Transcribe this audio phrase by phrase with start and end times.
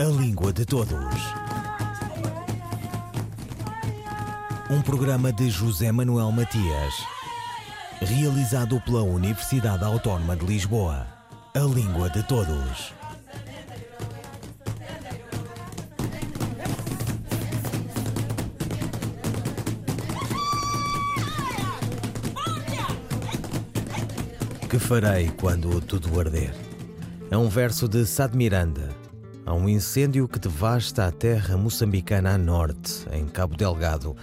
[0.00, 0.94] A Língua de Todos.
[4.70, 6.94] Um programa de José Manuel Matias,
[8.00, 11.04] realizado pela Universidade Autónoma de Lisboa.
[11.52, 12.94] A Língua de Todos.
[24.70, 26.54] Que farei quando tudo arder?
[27.32, 28.97] É um verso de Sá de Miranda.
[29.48, 34.14] Há um incêndio que devasta a terra moçambicana a norte, em Cabo Delgado.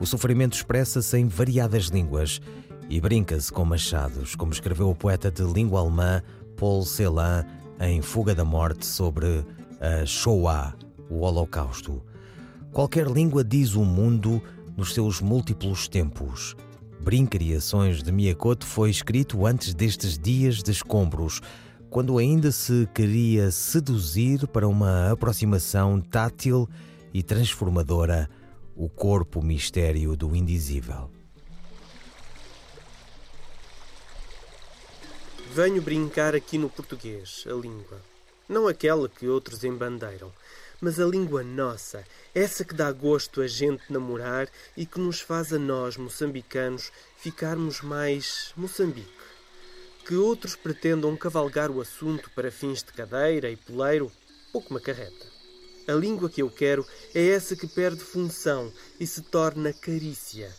[0.00, 2.40] O sofrimento expressa-se em variadas línguas
[2.88, 6.20] e brinca-se com machados, como escreveu o poeta de língua alemã
[6.56, 7.46] Paul Celan
[7.78, 9.46] em Fuga da Morte sobre
[9.80, 10.74] a Shoah,
[11.08, 12.02] o Holocausto.
[12.72, 14.42] Qualquer língua diz o mundo
[14.76, 16.56] nos seus múltiplos tempos.
[17.00, 21.40] Brincriações de Miyakoto foi escrito antes destes dias de escombros,
[21.92, 26.66] quando ainda se queria seduzir para uma aproximação tátil
[27.12, 28.30] e transformadora
[28.74, 31.10] o corpo mistério do indizível.
[35.52, 38.00] Venho brincar aqui no português, a língua.
[38.48, 40.32] Não aquela que outros embandeiram,
[40.80, 42.04] mas a língua nossa,
[42.34, 47.82] essa que dá gosto a gente namorar e que nos faz a nós, moçambicanos, ficarmos
[47.82, 49.21] mais Moçambique.
[50.06, 54.10] Que outros pretendam cavalgar o assunto para fins de cadeira e poleiro,
[54.52, 55.26] pouco me acarreta.
[55.86, 60.52] A língua que eu quero é essa que perde função e se torna carícia.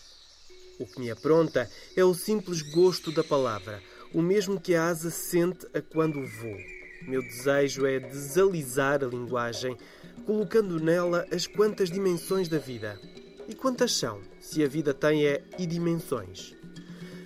[0.80, 3.82] O que me apronta é o simples gosto da palavra,
[4.14, 6.60] o mesmo que a asa sente a quando voa.
[7.04, 9.78] Meu desejo é desalizar a linguagem,
[10.26, 13.00] colocando nela as quantas dimensões da vida.
[13.48, 16.56] E quantas são, se a vida tem é e dimensões?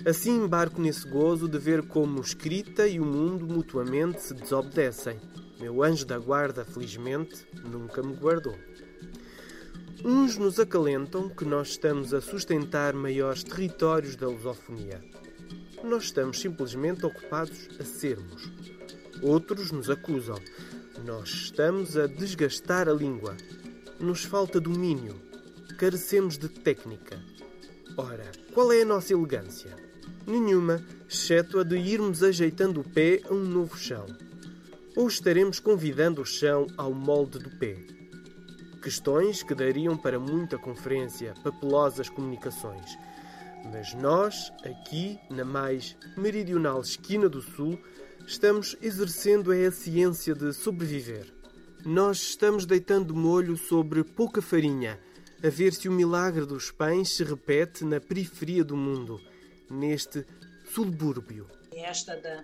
[0.06, 5.20] Assim embarco nesse gozo de ver como escrita e o mundo mutuamente se desobedecem.
[5.60, 8.58] Meu anjo da guarda, felizmente, nunca me guardou.
[10.06, 15.04] Uns nos acalentam que nós estamos a sustentar maiores territórios da lusofonia.
[15.84, 18.52] Nós estamos simplesmente ocupados a sermos.
[19.22, 20.40] Outros nos acusam.
[21.04, 23.36] Nós estamos a desgastar a língua.
[24.00, 25.20] Nos falta domínio.
[25.78, 27.20] Carecemos de técnica.
[27.98, 29.87] Ora, qual é a nossa elegância?
[30.26, 34.06] Nenhuma, exceto a de irmos ajeitando o pé a um novo chão.
[34.96, 37.78] Ou estaremos convidando o chão ao molde do pé?
[38.82, 42.98] Questões que dariam para muita conferência, papelosas comunicações.
[43.72, 47.80] Mas nós, aqui na mais meridional esquina do Sul,
[48.26, 51.34] estamos exercendo a ciência de sobreviver.
[51.86, 55.00] Nós estamos deitando molho sobre pouca farinha,
[55.44, 59.22] a ver se o milagre dos pães se repete na periferia do mundo,
[59.70, 60.26] neste
[60.74, 61.48] subúrbio.
[61.74, 62.44] Esta da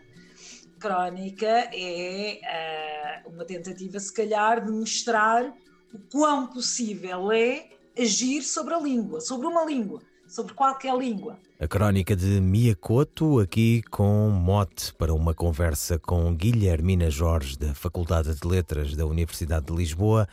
[0.79, 5.53] crónica é uh, uma tentativa, se calhar, de mostrar
[5.93, 10.01] o quão possível é agir sobre a língua, sobre uma língua
[10.33, 11.37] sobre qualquer língua.
[11.59, 18.33] A crónica de Miyakoto, aqui com mote para uma conversa com Guilhermina Jorge, da Faculdade
[18.33, 20.27] de Letras da Universidade de Lisboa,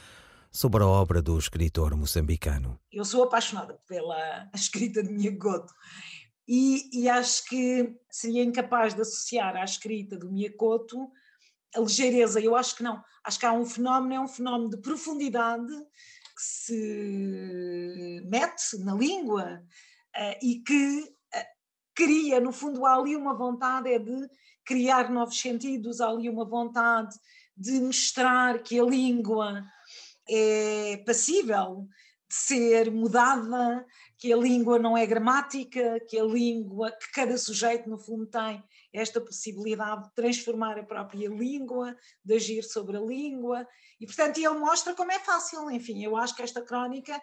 [0.51, 2.81] sobre a obra do escritor moçambicano.
[2.91, 5.73] Eu sou apaixonada pela escrita de Miyakoto
[6.53, 11.09] e, e acho que seria incapaz de associar à escrita do Miyakoto
[11.77, 12.41] a ligeireza.
[12.41, 13.01] Eu acho que não.
[13.23, 19.63] Acho que há um fenómeno, é um fenómeno de profundidade que se mete na língua
[20.17, 21.47] uh, e que uh,
[21.95, 24.29] cria, no fundo, há ali uma vontade é de
[24.65, 27.15] criar novos sentidos, há ali uma vontade
[27.57, 29.63] de mostrar que a língua
[30.29, 31.87] é passível
[32.35, 33.85] ser mudada,
[34.17, 38.63] que a língua não é gramática, que a língua, que cada sujeito no fundo tem
[38.93, 43.67] esta possibilidade de transformar a própria língua, de agir sobre a língua,
[44.01, 47.21] e portanto ele mostra como é fácil, enfim, eu acho que esta crónica,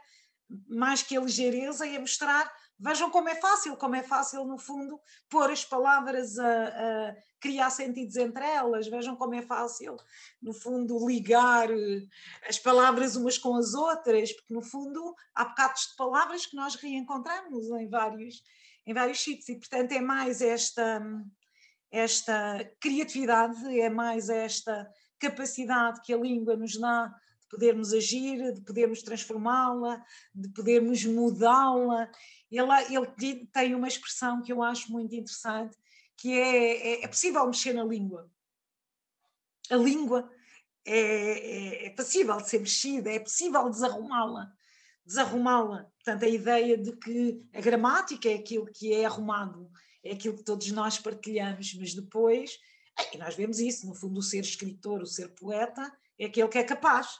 [0.68, 5.00] mais que a ligeireza, é mostrar Vejam como é fácil, como é fácil, no fundo,
[5.28, 8.88] pôr as palavras a, a, criar sentidos entre elas.
[8.88, 9.98] Vejam como é fácil,
[10.40, 12.04] no fundo, ligar eh,
[12.48, 16.76] as palavras umas com as outras, porque, no fundo, há bocados de palavras que nós
[16.76, 18.44] reencontramos em vários,
[18.86, 21.02] em vários sítios, e, portanto, é mais esta,
[21.92, 24.88] esta criatividade, é mais esta
[25.20, 27.12] capacidade que a língua nos dá
[27.50, 30.04] podermos agir, de podermos transformá-la,
[30.34, 32.10] de podermos mudá-la.
[32.52, 35.76] Ele, ele tem uma expressão que eu acho muito interessante,
[36.16, 38.30] que é, é, é possível mexer na língua.
[39.70, 40.30] A língua
[40.86, 44.52] é, é, é passível de ser mexida, é possível desarrumá-la.
[45.06, 45.84] Desarrumá-la.
[45.96, 49.70] Portanto, a ideia de que a gramática é aquilo que é arrumado,
[50.04, 52.58] é aquilo que todos nós partilhamos, mas depois
[53.14, 56.58] E nós vemos isso, no fundo, o ser escritor, o ser poeta, é aquele que
[56.58, 57.20] é capaz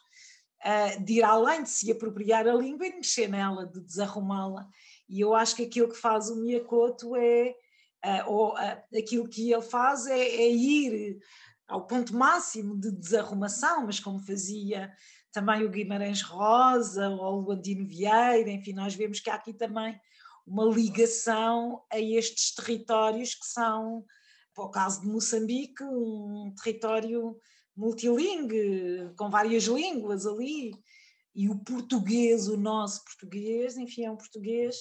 [0.64, 4.68] uh, de ir além de se apropriar a língua e de mexer nela, de desarrumá-la.
[5.10, 7.56] E eu acho que aquilo que faz o Miyakoto é,
[8.06, 11.20] uh, ou uh, aquilo que ele faz é, é, ir
[11.68, 14.92] ao ponto máximo de desarrumação, mas como fazia
[15.32, 20.00] também o Guimarães Rosa ou o Andino Vieira, enfim, nós vemos que há aqui também
[20.46, 24.06] uma ligação a estes territórios que são,
[24.56, 27.38] para o caso de Moçambique, um território
[27.78, 30.74] multilingue, com várias línguas ali,
[31.36, 34.76] e o português, o nosso português, enfim, é um português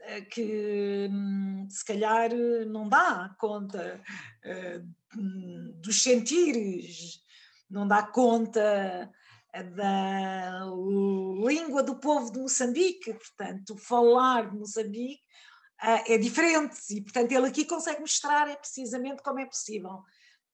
[0.00, 2.30] eh, que hum, se calhar
[2.66, 4.02] não dá conta
[4.42, 4.82] eh,
[5.76, 7.22] dos sentires,
[7.70, 9.08] não dá conta
[9.74, 10.64] da
[11.46, 15.22] língua do povo de Moçambique, portanto, falar de Moçambique
[15.82, 20.02] eh, é diferente e, portanto, ele aqui consegue mostrar é precisamente como é possível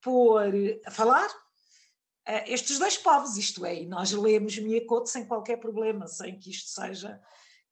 [0.02, 0.52] pôr
[0.84, 1.28] a falar
[2.46, 6.68] estes dois povos, isto é, e nós lemos Miyakoto sem qualquer problema, sem que isto
[6.68, 7.20] seja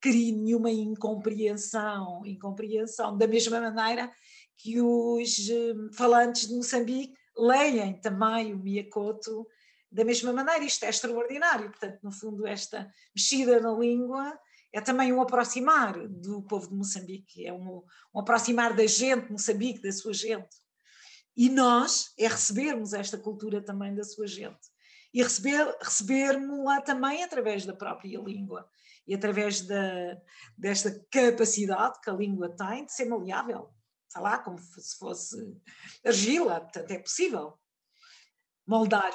[0.00, 4.12] crie nenhuma incompreensão, incompreensão, da mesma maneira
[4.56, 5.48] que os
[5.94, 9.46] falantes de Moçambique leem também o Miyakoto
[9.90, 11.70] da mesma maneira, isto é extraordinário.
[11.70, 14.36] Portanto, no fundo, esta mexida na língua
[14.72, 17.80] é também um aproximar do povo de Moçambique, é um,
[18.12, 20.63] um aproximar da gente Moçambique, da sua gente.
[21.36, 24.72] E nós é recebermos esta cultura também da sua gente.
[25.12, 28.68] E receber, recebermos-la também através da própria língua
[29.06, 30.16] e através da,
[30.56, 33.70] desta capacidade que a língua tem de ser maleável.
[34.08, 35.36] Está lá, como se fosse
[36.04, 37.58] argila, portanto é possível
[38.66, 39.12] moldar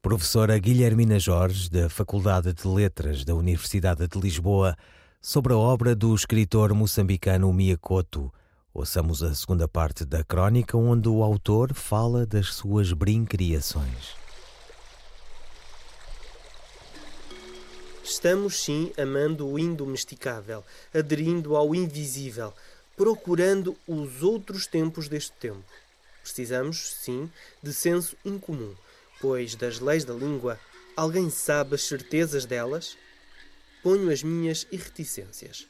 [0.00, 4.76] Professora Guilhermina Jorge, da Faculdade de Letras da Universidade de Lisboa,
[5.20, 8.32] sobre a obra do escritor moçambicano Miyakoto.
[8.78, 14.14] Ouçamos a segunda parte da crónica, onde o autor fala das suas brincriações.
[18.04, 20.64] Estamos sim amando o indomesticável,
[20.94, 22.54] aderindo ao invisível,
[22.96, 25.64] procurando os outros tempos deste tempo.
[26.22, 27.28] Precisamos, sim,
[27.60, 28.76] de senso incomum
[29.20, 30.56] pois das leis da língua
[30.94, 32.96] alguém sabe as certezas delas?
[33.82, 35.66] Ponho as minhas reticências.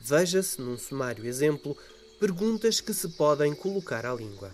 [0.00, 1.76] Veja-se, num sumário exemplo,
[2.22, 4.52] perguntas que se podem colocar à língua.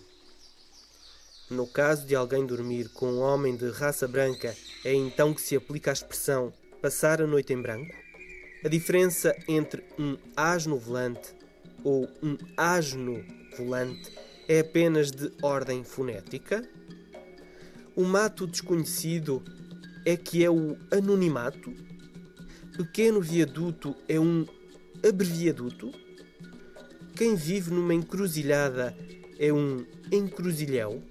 [1.51, 5.55] No caso de alguém dormir com um homem de raça branca, é então que se
[5.55, 6.51] aplica a expressão
[6.81, 7.95] passar a noite em branco?
[8.65, 11.35] A diferença entre um asno volante
[11.85, 13.23] ou um asno
[13.55, 14.15] volante
[14.49, 16.67] é apenas de ordem fonética?
[17.95, 19.45] O mato desconhecido
[20.07, 21.75] é que é o anonimato?
[22.79, 24.47] Pequeno viaduto é um
[25.07, 26.08] abreviaduto?
[27.19, 28.97] Quem vive numa encruzilhada
[29.41, 31.03] é um encruzilhão?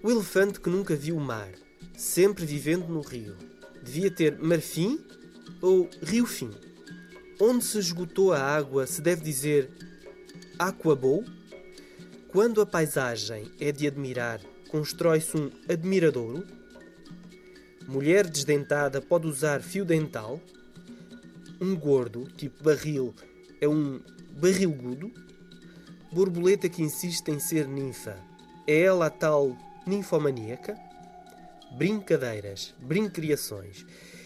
[0.00, 1.50] O elefante que nunca viu o mar,
[1.96, 3.34] sempre vivendo no rio,
[3.82, 4.96] devia ter marfim
[5.60, 6.52] ou rio-fim?
[7.40, 9.68] Onde se esgotou a água se deve dizer
[10.56, 11.24] aquabou?
[12.28, 16.46] Quando a paisagem é de admirar, constrói-se um admiradouro?
[17.88, 20.40] Mulher desdentada pode usar fio dental?
[21.60, 23.12] Um gordo, tipo barril,
[23.60, 24.00] é um
[24.34, 25.12] barrilgudo?
[26.12, 28.18] Borboleta que insiste em ser ninfa,
[28.66, 30.76] é ela a tal ninfomaníaca?
[31.76, 33.84] Brincadeiras, brincriações.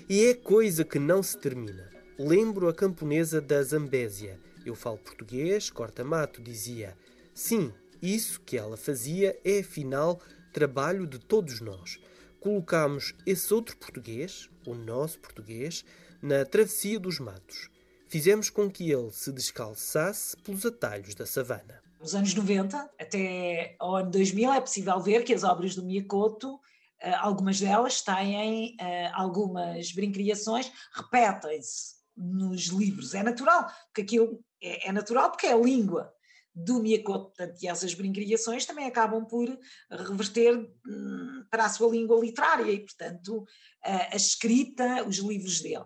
[0.09, 1.91] E é coisa que não se termina.
[2.19, 4.39] Lembro a camponesa da Zambésia.
[4.65, 6.97] Eu falo português, corta-mato, dizia.
[7.35, 7.73] Sim,
[8.03, 10.21] isso que ela fazia é, afinal,
[10.53, 11.99] trabalho de todos nós.
[12.41, 15.85] Colocamos esse outro português, o nosso português,
[16.21, 17.71] na travessia dos matos.
[18.09, 21.83] Fizemos com que ele se descalçasse pelos atalhos da savana.
[22.01, 26.59] Nos anos 90 até ao ano 2000 é possível ver que as obras do Miyakoto,
[27.01, 33.13] eh, algumas delas têm eh, algumas brincriações, repetem-se nos livros.
[33.13, 36.11] É natural, porque aquilo é, é natural porque é a língua
[36.55, 39.47] do Miyakoto, portanto, e essas brincriações também acabam por
[39.91, 43.45] reverter hum, para a sua língua literária e, portanto,
[43.85, 45.85] a, a escrita, os livros dele.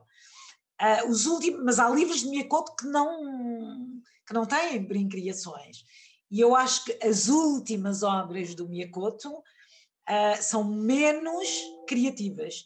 [0.83, 5.85] Uh, os últimos, mas há livros de Miyakoto que não, que não têm brincriações.
[6.29, 11.47] E eu acho que as últimas obras do Miyakoto uh, são menos
[11.87, 12.65] criativas.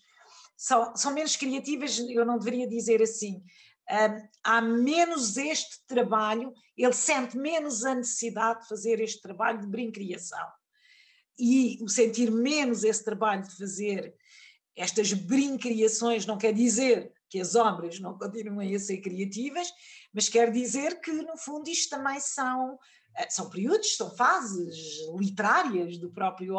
[0.57, 3.43] São, são menos criativas, eu não deveria dizer assim,
[3.91, 9.67] um, há menos este trabalho, ele sente menos a necessidade de fazer este trabalho de
[9.67, 10.47] brincriação.
[11.39, 14.15] E o sentir menos esse trabalho de fazer
[14.75, 19.69] estas brincriações não quer dizer que as obras não continuem a ser criativas,
[20.13, 22.79] mas quer dizer que, no fundo, isto também são
[23.17, 24.77] eh, são períodos, são fases
[25.19, 26.57] literárias do próprio,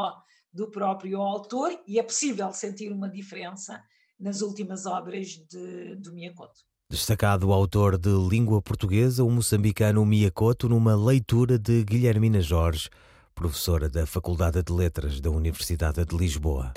[0.51, 3.81] do próprio autor e é possível sentir uma diferença
[4.19, 6.65] nas últimas obras de, do Miyakoto.
[6.89, 12.89] Destacado autor de língua portuguesa, o moçambicano Miyakoto, numa leitura de Guilhermina Jorge,
[13.35, 16.73] professora da Faculdade de Letras da Universidade de Lisboa.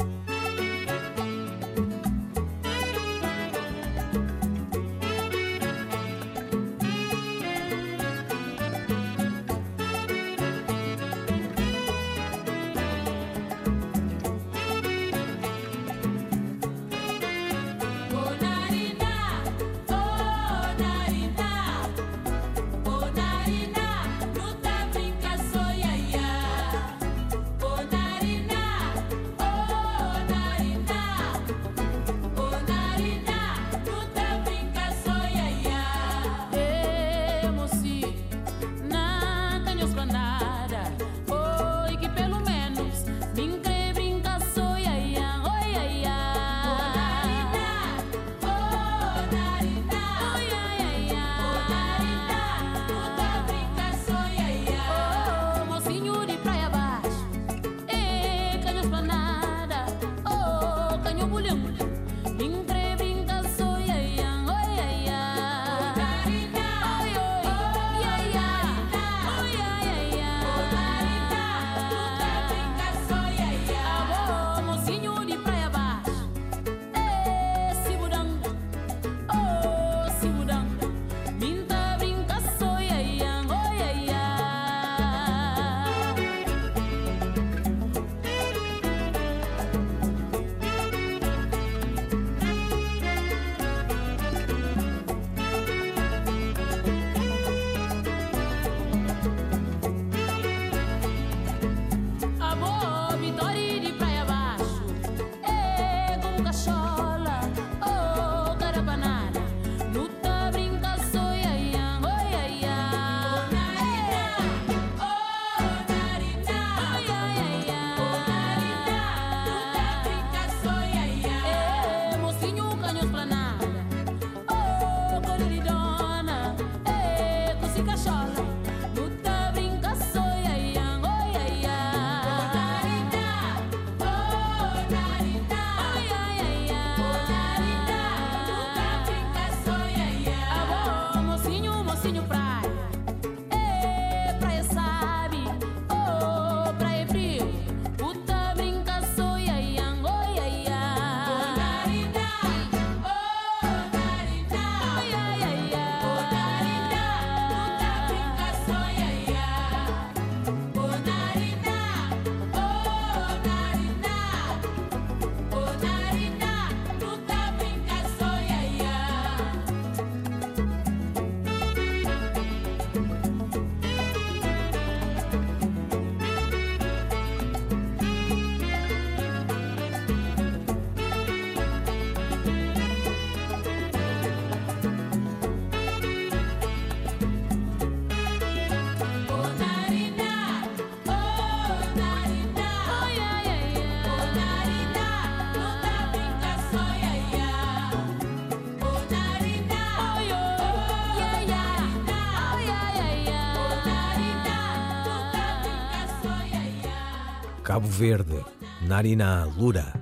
[207.70, 208.44] Cabo Verde,
[208.82, 209.94] Nariná, Lura.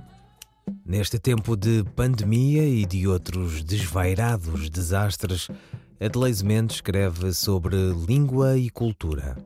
[0.87, 5.49] Neste tempo de pandemia e de outros desvairados desastres,
[6.01, 9.37] Adelaide Mendes escreve sobre língua e cultura.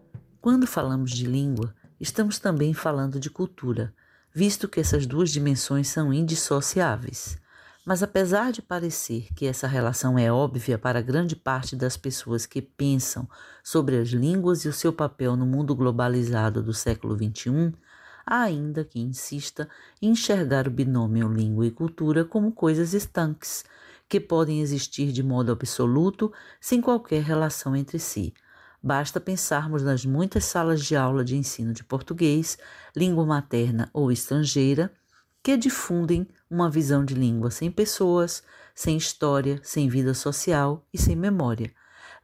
[0.41, 3.93] Quando falamos de língua, estamos também falando de cultura,
[4.33, 7.37] visto que essas duas dimensões são indissociáveis.
[7.85, 12.62] Mas apesar de parecer que essa relação é óbvia para grande parte das pessoas que
[12.62, 13.29] pensam
[13.64, 17.73] sobre as línguas e o seu papel no mundo globalizado do século XXI,
[18.26, 19.69] ainda que insista
[20.00, 23.64] em enxergar o binômio língua e cultura como coisas estanques,
[24.09, 28.35] que podem existir de modo absoluto sem qualquer relação entre si.
[28.83, 32.59] Basta pensarmos nas muitas salas de aula de ensino de português,
[32.97, 34.93] língua materna ou estrangeira,
[35.43, 38.43] que difundem uma visão de língua sem pessoas,
[38.75, 41.73] sem história, sem vida social e sem memória.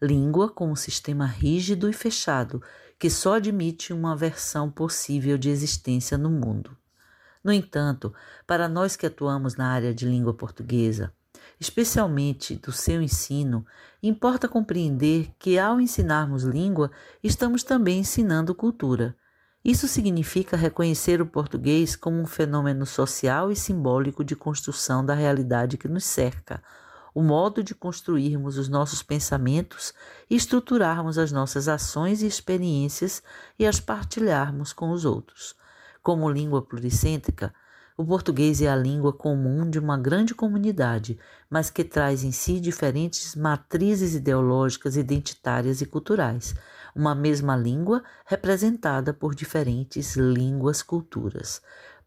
[0.00, 2.62] Língua como um sistema rígido e fechado
[2.99, 6.76] que só admite uma versão possível de existência no mundo.
[7.45, 8.12] No entanto,
[8.47, 11.12] para nós que atuamos na área de língua portuguesa,
[11.61, 13.64] especialmente do seu ensino,
[14.02, 16.90] importa compreender que ao ensinarmos língua,
[17.23, 19.17] estamos também ensinando cultura.
[19.64, 25.76] Isso significa reconhecer o português como um fenômeno social e simbólico de construção da realidade
[25.76, 26.62] que nos cerca,
[27.19, 29.93] o modo de construirmos os nossos pensamentos
[30.31, 33.25] e estruturarmos as nossas ações e experiências
[33.59, 35.57] e as partilharmos com os outros.
[36.01, 37.53] Como língua pluricêntrica,
[37.97, 41.19] o português é a língua comum de uma grande comunidade,
[41.51, 46.55] mas que traz em si diferentes matrizes ideológicas, identitárias e culturais.
[46.95, 51.61] Uma mesma língua representada por diferentes línguas culturas.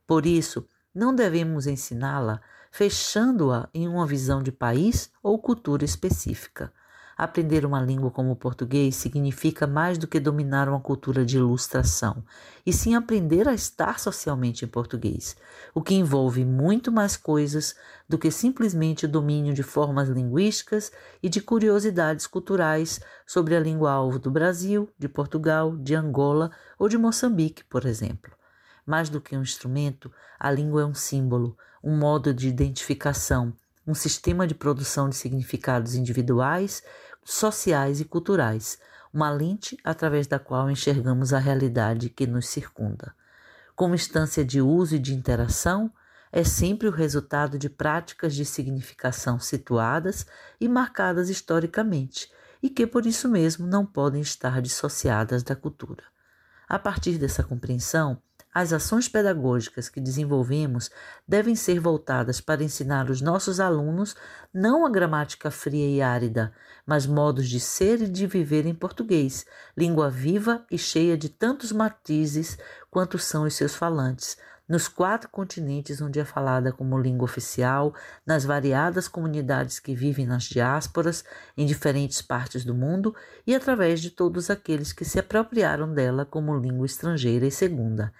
[0.08, 6.72] Por isso, não devemos ensiná-la fechando-a em uma visão de país ou cultura específica.
[7.18, 12.24] Aprender uma língua como o português significa mais do que dominar uma cultura de ilustração,
[12.66, 15.36] e sim aprender a estar socialmente em português,
[15.76, 17.76] o que envolve muito mais coisas
[18.10, 24.18] do que simplesmente o domínio de formas linguísticas e de curiosidades culturais sobre a língua-alvo
[24.18, 28.41] do Brasil, de Portugal, de Angola ou de Moçambique, por exemplo.
[28.86, 33.54] Mais do que um instrumento, a língua é um símbolo, um modo de identificação,
[33.86, 36.84] um sistema de produção de significados individuais,
[37.24, 38.80] sociais e culturais,
[39.14, 43.14] uma lente através da qual enxergamos a realidade que nos circunda.
[43.76, 45.92] Como instância de uso e de interação,
[46.32, 50.26] é sempre o resultado de práticas de significação situadas
[50.60, 52.32] e marcadas historicamente,
[52.64, 56.04] e que por isso mesmo não podem estar dissociadas da cultura.
[56.70, 58.22] A partir dessa compreensão,
[58.54, 60.92] as ações pedagógicas que desenvolvemos
[61.26, 64.16] devem ser voltadas para ensinar os nossos alunos
[64.54, 66.54] não a gramática fria e árida,
[66.86, 69.46] mas modos de ser e de viver em português,
[69.78, 72.58] língua viva e cheia de tantos matizes
[72.90, 77.94] quanto são os seus falantes, nos quatro continentes onde é falada como língua oficial,
[78.26, 81.24] nas variadas comunidades que vivem nas diásporas
[81.58, 83.16] em diferentes partes do mundo
[83.48, 88.14] e através de todos aqueles que se apropriaram dela como língua estrangeira e segunda.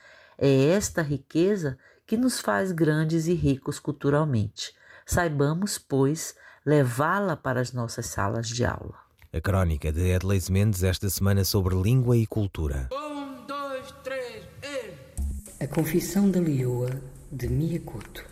[0.44, 4.74] É esta riqueza que nos faz grandes e ricos culturalmente.
[5.06, 6.34] Saibamos, pois,
[6.66, 8.96] levá-la para as nossas salas de aula.
[9.32, 12.90] A crónica de Edleis Mendes esta semana sobre língua e cultura.
[12.92, 15.64] Um, dois, três, e...
[15.64, 16.90] A Confissão da Leoa,
[17.32, 18.26] de Miyakoto.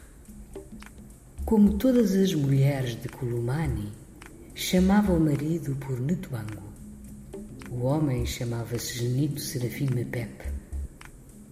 [1.46, 3.94] Como todas as mulheres de Kulumani,
[4.56, 6.74] chamava o marido por Netuango.
[7.70, 10.69] O homem chamava-se Genito Serafim Mepepe.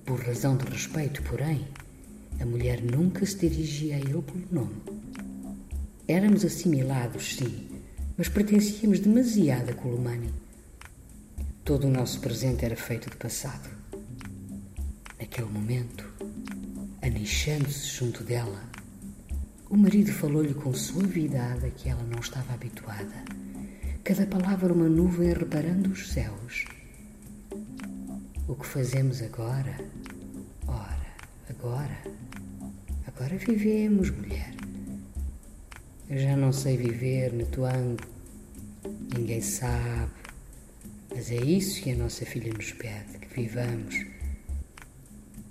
[0.08, 1.68] Por razão de respeito, porém,
[2.40, 4.82] a mulher nunca se dirigia a ele pelo nome.
[6.08, 7.68] Éramos assimilados, sim,
[8.18, 10.34] mas pertencíamos demasiado a Colomani.
[11.66, 13.70] Todo o nosso presente era feito de passado.
[15.20, 16.10] Naquele momento,
[17.02, 18.64] anixando-se junto dela,
[19.70, 23.26] o marido falou-lhe com suavidade a que ela não estava habituada.
[24.06, 26.64] Cada palavra uma nuvem reparando os céus.
[28.48, 29.97] O que fazemos agora?
[30.68, 31.08] Ora,
[31.50, 31.98] agora.
[33.08, 34.54] Agora vivemos, mulher.
[36.10, 38.04] Eu já não sei viver no tuango.
[39.18, 40.12] Ninguém sabe.
[41.10, 44.06] Mas é isso que a nossa filha nos pede, que vivamos.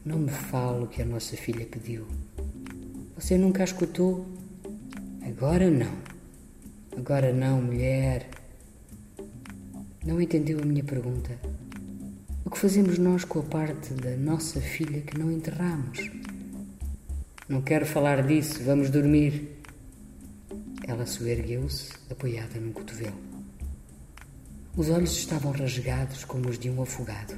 [0.05, 2.07] Não me fale o que a nossa filha pediu.
[3.17, 4.27] Você nunca a escutou?
[5.23, 5.93] Agora não.
[6.97, 8.29] Agora não, mulher.
[10.05, 11.37] Não entendeu a minha pergunta?
[12.47, 15.99] O que fazemos nós com a parte da nossa filha que não enterramos?
[17.49, 19.59] Não quero falar disso, vamos dormir.
[20.87, 23.19] Ela soergueu-se, apoiada num cotovelo.
[24.77, 27.35] Os olhos estavam rasgados como os de um afogado.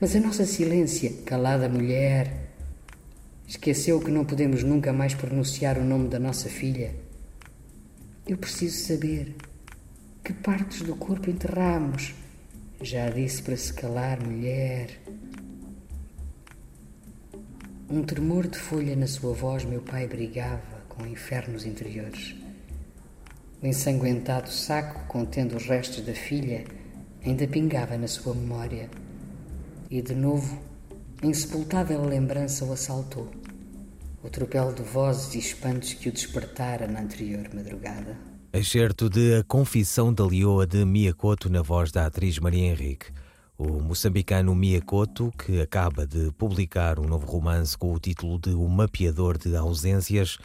[0.00, 2.52] Mas a nossa silência, calada mulher,
[3.44, 6.94] esqueceu que não podemos nunca mais pronunciar o nome da nossa filha.
[8.24, 9.34] Eu preciso saber
[10.22, 12.14] que partes do corpo enterramos
[12.80, 15.00] já disse para se calar, mulher.
[17.90, 22.36] Um tremor de folha na sua voz, meu pai brigava com infernos interiores.
[23.60, 26.64] O ensanguentado saco contendo os restos da filha
[27.24, 28.88] ainda pingava na sua memória.
[29.90, 30.60] E de novo,
[31.20, 33.28] a insepultável lembrança o assaltou.
[34.22, 38.27] O tropel de vozes e espantos que o despertara na anterior madrugada.
[38.50, 43.12] Excerto de A Confissão da Leoa de Miyakoto na voz da atriz Maria Henrique.
[43.58, 48.66] O moçambicano Miyakoto, que acaba de publicar um novo romance com o título de O
[48.66, 50.38] Mapeador de Ausências,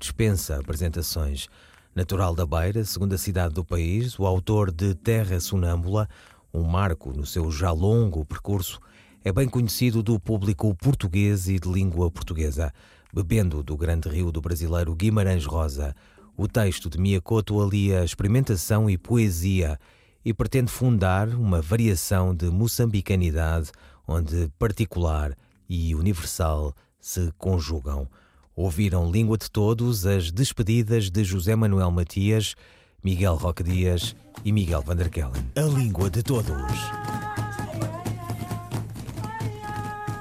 [0.00, 1.46] dispensa apresentações.
[1.94, 6.08] Natural da Beira, segunda cidade do país, o autor de Terra Sonâmbula,
[6.54, 8.80] um marco no seu já longo percurso,
[9.22, 12.72] é bem conhecido do público português e de língua portuguesa,
[13.12, 15.94] bebendo do grande rio do brasileiro Guimarães Rosa,
[16.36, 19.78] O texto de Miyakoto alia experimentação e poesia
[20.24, 23.70] e pretende fundar uma variação de moçambicanidade
[24.06, 25.36] onde particular
[25.68, 28.08] e universal se conjugam.
[28.54, 32.54] Ouviram Língua de Todos as despedidas de José Manuel Matias,
[33.02, 34.14] Miguel Roque Dias
[34.44, 35.50] e Miguel Vanderkellen.
[35.56, 36.52] A Língua de Todos.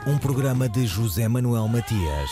[0.07, 2.31] Um programa de José Manuel Matias,